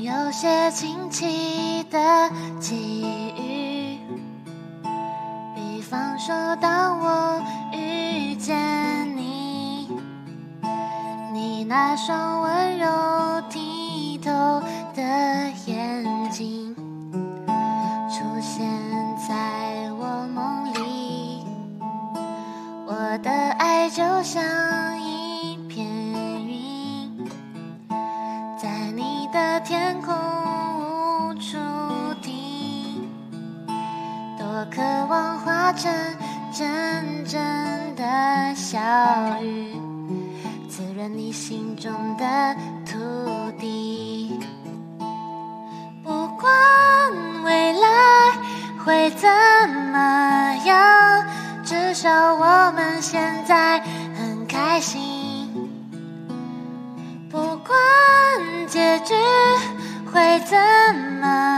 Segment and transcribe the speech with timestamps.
[0.00, 1.98] 有些惊奇的
[2.60, 3.02] 际
[3.36, 3.98] 遇，
[5.56, 7.42] 比方说当我
[7.72, 8.56] 遇见
[9.16, 9.90] 你，
[11.32, 12.86] 你那双温柔
[13.50, 14.30] 剔透
[14.94, 15.02] 的
[34.74, 35.92] 渴望化成
[36.52, 37.40] 阵阵
[37.96, 38.78] 的小
[39.42, 39.74] 雨，
[40.68, 42.98] 滋润你心中的土
[43.58, 44.38] 地。
[46.04, 46.52] 不管
[47.44, 47.88] 未来
[48.84, 49.28] 会怎
[49.92, 51.26] 么样，
[51.64, 53.80] 至少我们现在
[54.16, 55.48] 很开心。
[57.30, 57.76] 不管
[58.66, 59.14] 结局
[60.12, 60.56] 会怎
[61.20, 61.57] 么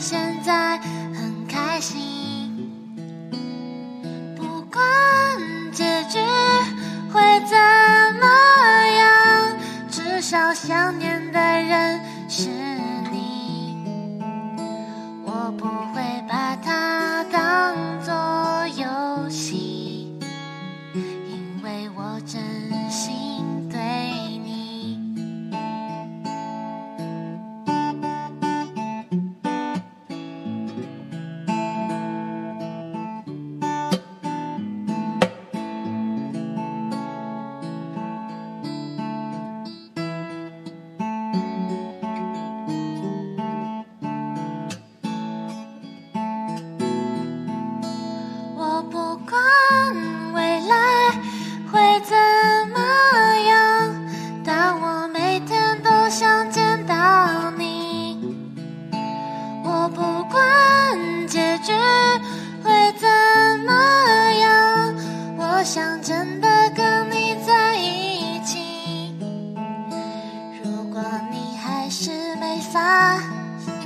[0.00, 0.78] 现在
[1.12, 2.17] 很开心。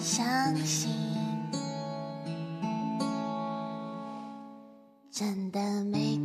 [0.01, 0.91] 相信。
[5.11, 6.22] 真的没。